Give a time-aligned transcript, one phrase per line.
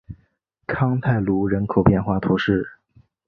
[0.65, 2.71] 康泰卢人口变化图示